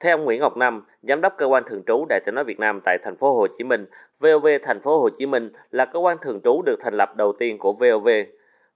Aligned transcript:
Theo 0.00 0.16
ông 0.16 0.24
Nguyễn 0.24 0.40
Ngọc 0.40 0.56
Năm, 0.56 0.82
giám 1.02 1.20
đốc 1.20 1.34
cơ 1.36 1.46
quan 1.46 1.62
thường 1.66 1.82
trú 1.86 2.06
Đại 2.08 2.20
tiếng 2.26 2.34
nói 2.34 2.44
Việt 2.44 2.58
Nam 2.58 2.80
tại 2.84 2.98
thành 3.04 3.16
phố 3.16 3.34
Hồ 3.34 3.46
Chí 3.58 3.64
Minh, 3.64 3.86
VOV 4.20 4.46
thành 4.62 4.80
phố 4.80 5.00
Hồ 5.00 5.08
Chí 5.18 5.26
Minh 5.26 5.52
là 5.70 5.84
cơ 5.84 5.98
quan 5.98 6.16
thường 6.22 6.40
trú 6.44 6.62
được 6.62 6.76
thành 6.82 6.94
lập 6.94 7.16
đầu 7.16 7.32
tiên 7.38 7.58
của 7.58 7.72
VOV 7.72 8.08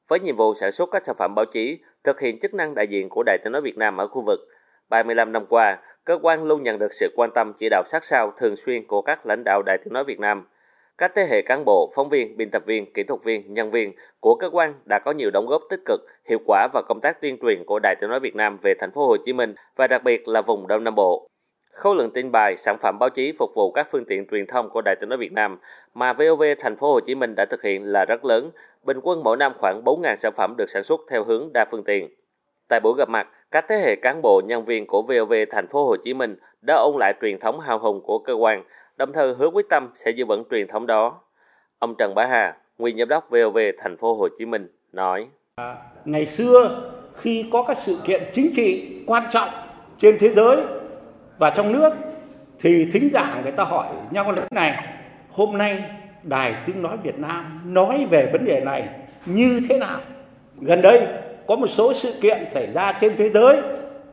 với 0.09 0.21
nhiệm 0.21 0.37
vụ 0.37 0.55
sản 0.55 0.73
xuất 0.73 0.89
các 0.93 1.03
sản 1.07 1.17
phẩm 1.19 1.35
báo 1.35 1.45
chí, 1.45 1.79
thực 2.05 2.21
hiện 2.21 2.39
chức 2.43 2.55
năng 2.55 2.75
đại 2.75 2.87
diện 2.89 3.09
của 3.09 3.23
Đại 3.27 3.39
tiếng 3.45 3.53
nói 3.53 3.63
Việt 3.63 3.79
Nam 3.79 3.97
ở 3.97 4.07
khu 4.07 4.23
vực. 4.23 4.41
35 4.89 5.33
năm 5.33 5.47
qua, 5.47 5.79
cơ 6.05 6.19
quan 6.23 6.45
luôn 6.45 6.63
nhận 6.63 6.79
được 6.79 6.93
sự 6.93 7.13
quan 7.17 7.31
tâm 7.35 7.53
chỉ 7.59 7.69
đạo 7.69 7.83
sát 7.87 8.05
sao 8.05 8.33
thường 8.41 8.57
xuyên 8.57 8.87
của 8.87 9.03
các 9.03 9.27
lãnh 9.27 9.45
đạo 9.45 9.63
Đại 9.67 9.79
tiếng 9.85 9.93
nói 9.93 10.05
Việt 10.05 10.21
Nam. 10.21 10.45
Các 10.99 11.13
thế 11.15 11.27
hệ 11.31 11.43
cán 11.43 11.65
bộ, 11.65 11.93
phóng 11.97 12.09
viên, 12.09 12.37
biên 12.37 12.51
tập 12.51 12.63
viên, 12.67 12.93
kỹ 12.93 13.03
thuật 13.03 13.21
viên, 13.25 13.55
nhân 13.55 13.71
viên 13.71 13.93
của 14.21 14.35
cơ 14.35 14.51
quan 14.51 14.75
đã 14.85 14.99
có 14.99 15.13
nhiều 15.13 15.31
đóng 15.31 15.47
góp 15.47 15.63
tích 15.71 15.81
cực, 15.87 16.01
hiệu 16.29 16.39
quả 16.47 16.69
vào 16.73 16.83
công 16.89 17.01
tác 17.01 17.21
tuyên 17.21 17.39
truyền 17.43 17.65
của 17.65 17.79
Đài 17.79 17.97
Tiếng 18.01 18.11
nói 18.11 18.21
Việt 18.21 18.37
Nam 18.37 18.59
về 18.63 18.75
thành 18.81 18.91
phố 18.95 19.07
Hồ 19.07 19.17
Chí 19.27 19.33
Minh 19.33 19.55
và 19.77 19.87
đặc 19.87 20.05
biệt 20.05 20.29
là 20.29 20.43
vùng 20.43 20.67
Đông 20.67 20.85
Nam 20.85 20.95
Bộ. 20.95 21.29
Khối 21.73 21.97
lượng 21.97 22.11
tin 22.11 22.33
bài, 22.33 22.57
sản 22.57 22.77
phẩm 22.83 22.99
báo 22.99 23.11
chí 23.11 23.33
phục 23.39 23.51
vụ 23.55 23.73
các 23.73 23.89
phương 23.91 24.05
tiện 24.05 24.27
truyền 24.31 24.47
thông 24.47 24.71
của 24.71 24.83
Đài 24.85 24.97
Tiếng 25.01 25.09
nói 25.09 25.19
Việt 25.19 25.33
Nam 25.33 25.59
mà 25.95 26.13
VOV 26.13 26.43
thành 26.59 26.77
phố 26.77 26.93
Hồ 26.93 27.01
Chí 27.01 27.15
Minh 27.15 27.35
đã 27.37 27.47
thực 27.51 27.63
hiện 27.63 27.93
là 27.93 28.05
rất 28.05 28.25
lớn, 28.25 28.51
bình 28.85 29.01
quân 29.03 29.23
mỗi 29.25 29.37
năm 29.37 29.53
khoảng 29.59 29.83
4.000 29.85 30.17
sản 30.23 30.33
phẩm 30.37 30.55
được 30.59 30.71
sản 30.71 30.85
xuất 30.85 31.01
theo 31.11 31.25
hướng 31.25 31.51
đa 31.53 31.65
phương 31.71 31.85
tiện. 31.85 32.09
Tại 32.69 32.81
buổi 32.81 32.95
gặp 32.99 33.09
mặt, 33.09 33.29
các 33.55 33.65
thế 33.69 33.77
hệ 33.77 33.97
cán 33.97 34.23
bộ 34.23 34.43
nhân 34.47 34.65
viên 34.65 34.87
của 34.87 35.03
VOV 35.03 35.33
thành 35.51 35.67
phố 35.69 35.87
Hồ 35.87 35.97
Chí 36.05 36.15
Minh 36.15 36.37
đã 36.63 36.75
ôn 36.75 36.97
lại 36.99 37.15
truyền 37.23 37.39
thống 37.41 37.61
hào 37.61 37.79
hùng 37.79 38.01
của 38.05 38.19
cơ 38.19 38.33
quan, 38.33 38.63
đồng 38.97 39.13
thời 39.13 39.35
hứa 39.35 39.47
quyết 39.47 39.67
tâm 39.71 39.91
sẽ 39.95 40.11
giữ 40.11 40.25
vững 40.25 40.45
truyền 40.51 40.69
thống 40.69 40.87
đó. 40.87 41.21
Ông 41.79 41.95
Trần 41.99 42.15
Bá 42.15 42.27
Hà, 42.27 42.57
nguyên 42.79 42.99
giám 42.99 43.09
đốc 43.09 43.31
VOV 43.31 43.59
thành 43.79 43.97
phố 43.97 44.15
Hồ 44.15 44.29
Chí 44.39 44.45
Minh 44.45 44.69
nói: 44.93 45.27
à, 45.57 45.77
Ngày 46.05 46.27
xưa 46.27 46.83
khi 47.15 47.49
có 47.53 47.63
các 47.63 47.79
sự 47.79 47.97
kiện 48.05 48.23
chính 48.33 48.51
trị 48.57 48.99
quan 49.07 49.23
trọng 49.33 49.49
trên 49.99 50.17
thế 50.21 50.29
giới 50.29 50.57
và 51.39 51.51
trong 51.51 51.73
nước 51.73 51.93
thì 52.61 52.89
thính 52.93 53.09
giả 53.13 53.41
người 53.43 53.53
ta 53.53 53.65
hỏi 53.65 53.87
nhau 54.11 54.33
là 54.33 54.41
thế 54.41 54.49
này 54.51 54.85
hôm 55.31 55.59
nay 55.59 55.85
đài 56.23 56.55
tiếng 56.67 56.83
nói 56.83 56.97
Việt 57.03 57.19
Nam 57.19 57.61
nói 57.65 58.07
về 58.11 58.31
vấn 58.33 58.45
đề 58.45 58.61
này 58.61 58.89
như 59.27 59.61
thế 59.69 59.79
nào 59.79 59.99
gần 60.61 60.83
đây 60.83 61.24
có 61.47 61.57
một 61.57 61.67
số 61.67 61.95
sự 61.95 62.13
kiện 62.21 62.39
xảy 62.51 62.73
ra 62.75 62.99
trên 63.01 63.17
thế 63.17 63.29
giới 63.29 63.61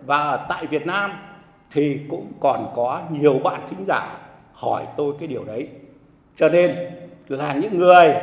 và 0.05 0.45
tại 0.49 0.65
Việt 0.65 0.85
Nam 0.85 1.11
thì 1.71 1.99
cũng 2.09 2.31
còn 2.39 2.73
có 2.75 3.01
nhiều 3.11 3.39
bạn 3.43 3.61
thính 3.69 3.85
giả 3.87 4.17
hỏi 4.53 4.85
tôi 4.97 5.13
cái 5.19 5.27
điều 5.27 5.43
đấy. 5.43 5.67
Cho 6.35 6.49
nên 6.49 6.75
là 7.27 7.53
những 7.53 7.77
người 7.77 8.13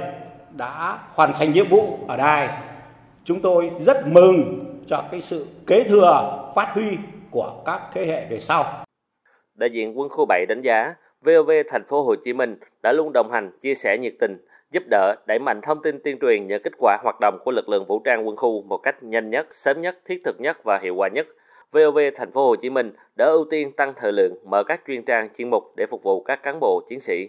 đã 0.57 0.99
hoàn 1.15 1.33
thành 1.33 1.53
nhiệm 1.53 1.69
vụ 1.69 1.99
ở 2.09 2.17
đài 2.17 2.49
chúng 3.25 3.41
tôi 3.41 3.71
rất 3.81 4.07
mừng 4.07 4.65
cho 4.89 5.05
cái 5.11 5.21
sự 5.21 5.47
kế 5.67 5.85
thừa 5.85 6.45
phát 6.55 6.75
huy 6.75 6.97
của 7.31 7.63
các 7.67 7.81
thế 7.95 8.07
hệ 8.07 8.27
về 8.31 8.41
sau. 8.41 8.85
Đại 9.55 9.71
diện 9.71 9.99
quân 9.99 10.09
khu 10.09 10.25
7 10.29 10.47
đánh 10.49 10.63
giá 10.63 10.95
VOV 11.21 11.51
thành 11.71 11.85
phố 11.89 12.03
Hồ 12.03 12.15
Chí 12.25 12.33
Minh 12.33 12.57
đã 12.83 12.93
luôn 12.93 13.13
đồng 13.13 13.31
hành, 13.33 13.51
chia 13.63 13.75
sẻ 13.75 13.99
nhiệt 13.99 14.15
tình, 14.21 14.47
giúp 14.71 14.83
đỡ, 14.91 15.15
đẩy 15.27 15.39
mạnh 15.39 15.61
thông 15.61 15.83
tin 15.83 15.99
tuyên 16.05 16.19
truyền 16.21 16.47
những 16.47 16.63
kết 16.63 16.73
quả 16.79 16.99
hoạt 17.03 17.21
động 17.21 17.39
của 17.45 17.51
lực 17.51 17.69
lượng 17.69 17.85
vũ 17.89 17.99
trang 18.05 18.27
quân 18.27 18.37
khu 18.37 18.63
một 18.63 18.79
cách 18.79 19.03
nhanh 19.03 19.31
nhất, 19.31 19.47
sớm 19.53 19.81
nhất, 19.81 19.99
thiết 20.05 20.23
thực 20.25 20.41
nhất 20.41 20.65
và 20.65 20.79
hiệu 20.83 20.95
quả 20.95 21.09
nhất. 21.09 21.27
VOV 21.73 21.99
thành 22.17 22.33
phố 22.33 22.47
Hồ 22.47 22.57
Chí 22.57 22.71
Minh 22.71 22.93
đã 23.17 23.27
ưu 23.27 23.45
tiên 23.51 23.73
tăng 23.73 23.93
thời 23.97 24.13
lượng, 24.13 24.35
mở 24.45 24.65
các 24.65 24.81
chuyên 24.87 25.05
trang 25.05 25.29
chuyên 25.39 25.51
mục 25.51 25.65
để 25.77 25.87
phục 25.91 26.03
vụ 26.03 26.23
các 26.23 26.43
cán 26.43 26.61
bộ 26.61 26.83
chiến 26.89 27.01
sĩ. 27.01 27.29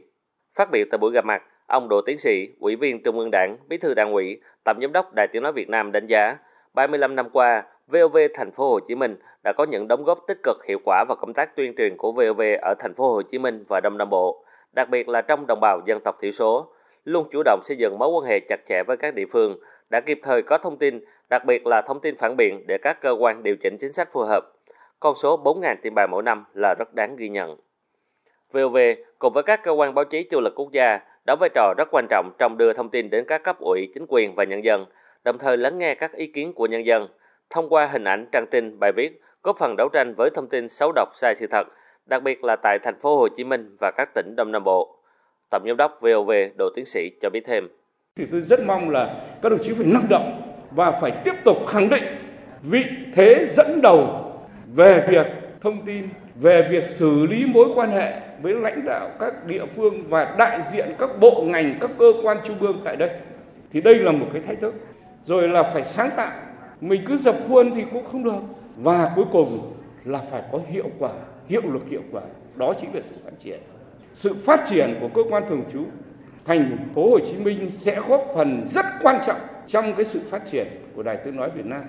Phát 0.55 0.71
biểu 0.71 0.85
tại 0.91 0.97
buổi 0.97 1.11
gặp 1.11 1.25
mặt, 1.25 1.43
ông 1.67 1.89
Đỗ 1.89 2.01
Tiến 2.01 2.19
sĩ, 2.19 2.47
Ủy 2.59 2.75
viên 2.75 3.03
Trung 3.03 3.19
ương 3.19 3.31
Đảng, 3.31 3.57
Bí 3.67 3.77
thư 3.77 3.93
Đảng 3.93 4.13
ủy, 4.13 4.41
Tổng 4.63 4.77
giám 4.81 4.91
đốc 4.91 5.13
Đài 5.15 5.27
Tiếng 5.27 5.43
nói 5.43 5.53
Việt 5.53 5.69
Nam 5.69 5.91
đánh 5.91 6.07
giá, 6.07 6.37
35 6.73 7.15
năm 7.15 7.29
qua, 7.29 7.63
VOV 7.87 8.17
thành 8.33 8.51
phố 8.51 8.69
Hồ 8.69 8.79
Chí 8.79 8.95
Minh 8.95 9.15
đã 9.43 9.53
có 9.53 9.63
những 9.63 9.87
đóng 9.87 10.03
góp 10.03 10.19
tích 10.27 10.37
cực 10.43 10.65
hiệu 10.65 10.77
quả 10.85 11.05
vào 11.07 11.15
công 11.21 11.33
tác 11.33 11.55
tuyên 11.55 11.73
truyền 11.77 11.97
của 11.97 12.11
VOV 12.11 12.41
ở 12.61 12.73
thành 12.79 12.93
phố 12.93 13.13
Hồ 13.13 13.21
Chí 13.21 13.37
Minh 13.39 13.63
và 13.67 13.79
Đông 13.79 13.97
Nam 13.97 14.09
Bộ, 14.09 14.43
đặc 14.73 14.89
biệt 14.89 15.09
là 15.09 15.21
trong 15.21 15.47
đồng 15.47 15.59
bào 15.61 15.81
dân 15.85 15.99
tộc 15.99 16.17
thiểu 16.21 16.31
số, 16.31 16.73
luôn 17.05 17.27
chủ 17.31 17.41
động 17.45 17.59
xây 17.63 17.77
dựng 17.77 17.99
mối 17.99 18.09
quan 18.09 18.25
hệ 18.25 18.39
chặt 18.39 18.59
chẽ 18.69 18.83
với 18.87 18.97
các 18.97 19.13
địa 19.13 19.25
phương, 19.31 19.59
đã 19.89 19.99
kịp 19.99 20.19
thời 20.23 20.41
có 20.41 20.57
thông 20.57 20.77
tin, 20.77 20.99
đặc 21.29 21.45
biệt 21.45 21.67
là 21.67 21.81
thông 21.81 21.99
tin 21.99 22.15
phản 22.17 22.37
biện 22.37 22.63
để 22.67 22.77
các 22.77 23.01
cơ 23.01 23.11
quan 23.19 23.43
điều 23.43 23.55
chỉnh 23.55 23.77
chính 23.77 23.93
sách 23.93 24.09
phù 24.11 24.21
hợp. 24.21 24.43
Con 24.99 25.15
số 25.15 25.43
4.000 25.43 25.75
tin 25.81 25.95
bài 25.95 26.07
mỗi 26.07 26.23
năm 26.23 26.45
là 26.53 26.75
rất 26.79 26.93
đáng 26.93 27.15
ghi 27.15 27.29
nhận. 27.29 27.57
VOV 28.51 28.77
cùng 29.19 29.33
với 29.33 29.43
các 29.43 29.63
cơ 29.63 29.71
quan 29.71 29.95
báo 29.95 30.05
chí 30.05 30.23
chủ 30.23 30.39
lực 30.39 30.53
quốc 30.55 30.71
gia 30.71 30.99
đóng 31.25 31.39
vai 31.39 31.49
trò 31.55 31.73
rất 31.77 31.87
quan 31.91 32.05
trọng 32.09 32.31
trong 32.37 32.57
đưa 32.57 32.73
thông 32.73 32.89
tin 32.89 33.09
đến 33.09 33.25
các 33.27 33.43
cấp 33.43 33.59
ủy, 33.59 33.91
chính 33.93 34.05
quyền 34.07 34.35
và 34.35 34.43
nhân 34.43 34.63
dân, 34.63 34.85
đồng 35.23 35.37
thời 35.37 35.57
lắng 35.57 35.77
nghe 35.77 35.95
các 35.95 36.13
ý 36.13 36.27
kiến 36.27 36.53
của 36.53 36.65
nhân 36.65 36.85
dân, 36.85 37.07
thông 37.49 37.69
qua 37.69 37.85
hình 37.87 38.03
ảnh, 38.03 38.25
trang 38.31 38.47
tin, 38.51 38.79
bài 38.79 38.91
viết, 38.91 39.21
góp 39.43 39.57
phần 39.59 39.75
đấu 39.77 39.89
tranh 39.93 40.13
với 40.17 40.29
thông 40.29 40.47
tin 40.47 40.69
xấu 40.69 40.91
độc 40.95 41.09
sai 41.15 41.35
sự 41.39 41.47
thật, 41.51 41.67
đặc 42.05 42.23
biệt 42.23 42.43
là 42.43 42.55
tại 42.55 42.79
thành 42.83 42.99
phố 43.01 43.17
Hồ 43.17 43.27
Chí 43.27 43.43
Minh 43.43 43.75
và 43.79 43.91
các 43.97 44.09
tỉnh 44.15 44.33
Đông 44.37 44.51
Nam 44.51 44.63
Bộ. 44.63 44.98
Tổng 45.49 45.63
giám 45.67 45.77
đốc 45.77 45.99
VOV 46.01 46.31
Đỗ 46.55 46.69
Tiến 46.75 46.85
sĩ 46.85 47.11
cho 47.21 47.29
biết 47.29 47.43
thêm. 47.47 47.67
Thì 48.15 48.25
tôi 48.31 48.41
rất 48.41 48.59
mong 48.65 48.89
là 48.89 49.15
các 49.41 49.49
đồng 49.49 49.59
chí 49.63 49.73
phải 49.73 49.85
năng 49.85 50.09
động 50.09 50.41
và 50.71 50.91
phải 50.91 51.11
tiếp 51.23 51.33
tục 51.45 51.57
khẳng 51.67 51.89
định 51.89 52.03
vị 52.61 52.83
thế 53.13 53.45
dẫn 53.49 53.81
đầu 53.81 54.31
về 54.73 55.05
việc 55.09 55.25
thông 55.61 55.85
tin, 55.85 56.09
về 56.35 56.67
việc 56.71 56.83
xử 56.83 57.25
lý 57.25 57.45
mối 57.45 57.67
quan 57.75 57.89
hệ 57.89 58.19
với 58.41 58.53
lãnh 58.53 58.85
đạo 58.85 59.09
các 59.19 59.45
địa 59.45 59.65
phương 59.65 60.03
và 60.09 60.35
đại 60.37 60.61
diện 60.71 60.89
các 60.99 61.09
bộ 61.19 61.43
ngành, 61.47 61.77
các 61.81 61.91
cơ 61.99 62.13
quan 62.23 62.37
trung 62.43 62.59
ương 62.59 62.81
tại 62.83 62.95
đây. 62.95 63.09
Thì 63.71 63.81
đây 63.81 63.95
là 63.95 64.11
một 64.11 64.27
cái 64.33 64.41
thách 64.41 64.59
thức. 64.59 64.73
Rồi 65.25 65.47
là 65.47 65.63
phải 65.63 65.83
sáng 65.83 66.09
tạo 66.15 66.31
mình 66.81 67.01
cứ 67.07 67.17
dập 67.17 67.35
khuôn 67.47 67.71
thì 67.75 67.83
cũng 67.91 68.05
không 68.05 68.23
được 68.23 68.39
và 68.77 69.11
cuối 69.15 69.25
cùng 69.31 69.73
là 70.05 70.19
phải 70.19 70.41
có 70.51 70.59
hiệu 70.67 70.89
quả 70.99 71.11
hiệu 71.47 71.61
lực 71.61 71.89
hiệu 71.89 72.01
quả 72.11 72.21
đó 72.55 72.73
chính 72.81 72.89
là 72.93 73.01
sự 73.01 73.15
phát 73.25 73.31
triển 73.39 73.59
sự 74.19 74.33
phát 74.45 74.63
triển 74.69 74.95
của 75.01 75.09
cơ 75.13 75.23
quan 75.29 75.43
thường 75.49 75.63
trú 75.73 75.79
thành 76.45 76.77
phố 76.95 77.09
Hồ 77.09 77.19
Chí 77.19 77.37
Minh 77.37 77.69
sẽ 77.69 78.01
góp 78.09 78.21
phần 78.35 78.61
rất 78.63 78.85
quan 79.03 79.19
trọng 79.27 79.37
trong 79.67 79.93
cái 79.95 80.05
sự 80.05 80.19
phát 80.29 80.41
triển 80.45 80.67
của 80.95 81.03
Đài 81.03 81.17
Tiếng 81.25 81.35
nói 81.35 81.49
Việt 81.55 81.65
Nam. 81.65 81.81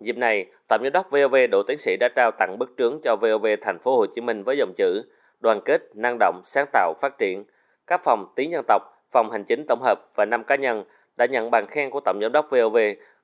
Dịp 0.00 0.16
này, 0.16 0.46
Tổng 0.68 0.82
giám 0.82 0.92
đốc 0.92 1.10
VOV 1.10 1.34
Đỗ 1.50 1.62
Tiến 1.62 1.78
sĩ 1.78 1.96
đã 2.00 2.08
trao 2.16 2.30
tặng 2.30 2.58
bức 2.58 2.70
trướng 2.78 3.00
cho 3.04 3.16
VOV 3.16 3.46
thành 3.60 3.78
phố 3.78 3.96
Hồ 3.96 4.06
Chí 4.14 4.20
Minh 4.20 4.42
với 4.42 4.56
dòng 4.58 4.72
chữ 4.76 5.02
đoàn 5.40 5.60
kết, 5.64 5.82
năng 5.94 6.16
động, 6.20 6.40
sáng 6.44 6.66
tạo, 6.72 6.94
phát 7.00 7.18
triển. 7.18 7.44
Các 7.86 8.00
phòng 8.04 8.26
tiếng 8.36 8.50
dân 8.50 8.64
tộc, 8.68 8.82
phòng 9.12 9.30
hành 9.30 9.44
chính 9.44 9.64
tổng 9.68 9.82
hợp 9.82 9.98
và 10.16 10.24
năm 10.24 10.44
cá 10.44 10.56
nhân 10.56 10.84
đã 11.16 11.26
nhận 11.26 11.50
bằng 11.50 11.66
khen 11.66 11.90
của 11.90 12.00
Tổng 12.00 12.18
giám 12.22 12.32
đốc 12.32 12.50
VOV 12.50 12.76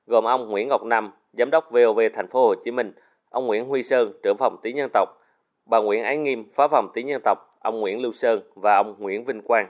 gồm 0.07 0.23
ông 0.23 0.49
Nguyễn 0.49 0.67
Ngọc 0.67 0.83
Năm, 0.83 1.11
giám 1.37 1.49
đốc 1.49 1.71
VOV 1.71 1.99
thành 2.15 2.27
phố 2.27 2.47
Hồ 2.47 2.55
Chí 2.65 2.71
Minh, 2.71 2.93
ông 3.29 3.47
Nguyễn 3.47 3.65
Huy 3.65 3.83
Sơn, 3.83 4.13
trưởng 4.23 4.37
phòng 4.37 4.57
tiếng 4.61 4.77
dân 4.77 4.89
tộc, 4.93 5.09
bà 5.69 5.79
Nguyễn 5.79 6.03
Ái 6.03 6.17
Nghiêm, 6.17 6.45
phó 6.55 6.67
phòng 6.67 6.89
tiếng 6.93 7.07
nhân 7.07 7.21
tộc, 7.25 7.37
ông 7.59 7.79
Nguyễn 7.79 8.01
Lưu 8.01 8.13
Sơn 8.13 8.41
và 8.55 8.75
ông 8.75 8.95
Nguyễn 8.99 9.25
Vinh 9.25 9.41
Quang. 9.41 9.67